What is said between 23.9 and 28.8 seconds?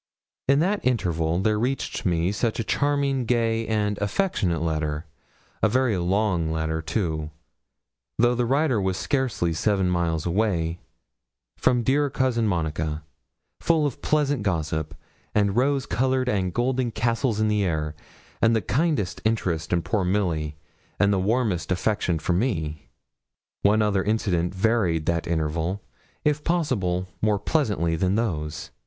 incident varied that interval, if possible more pleasantly than those.